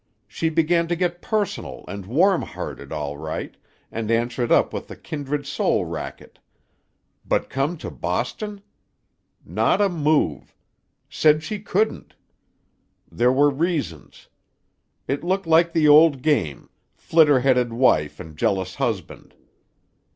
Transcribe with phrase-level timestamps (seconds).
[0.27, 3.55] She began to get personal and warm hearted, all right,
[3.91, 6.39] and answered up with the kindred soul racket.
[7.23, 8.63] But come to Boston?
[9.45, 10.55] Not a move!
[11.07, 12.15] Said she couldn't.
[13.11, 14.27] There were reasons.
[15.07, 19.35] It looked like the old game—flitter headed wife and jealous husband.